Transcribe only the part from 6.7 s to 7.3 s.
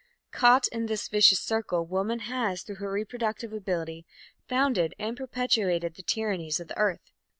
Earth.